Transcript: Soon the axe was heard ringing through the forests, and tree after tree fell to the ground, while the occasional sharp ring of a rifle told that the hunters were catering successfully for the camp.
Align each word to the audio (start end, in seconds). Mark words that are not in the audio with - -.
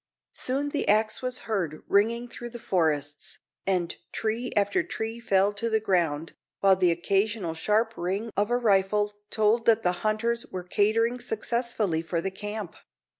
Soon 0.33 0.69
the 0.69 0.87
axe 0.87 1.21
was 1.21 1.41
heard 1.41 1.83
ringing 1.87 2.27
through 2.27 2.49
the 2.49 2.57
forests, 2.57 3.37
and 3.67 3.97
tree 4.11 4.51
after 4.55 4.81
tree 4.81 5.19
fell 5.19 5.53
to 5.53 5.69
the 5.69 5.79
ground, 5.79 6.33
while 6.59 6.75
the 6.75 6.89
occasional 6.89 7.53
sharp 7.53 7.93
ring 7.95 8.31
of 8.35 8.49
a 8.49 8.57
rifle 8.57 9.13
told 9.29 9.67
that 9.67 9.83
the 9.83 9.91
hunters 10.01 10.47
were 10.47 10.63
catering 10.63 11.19
successfully 11.19 12.01
for 12.01 12.19
the 12.19 12.31
camp. 12.31 12.75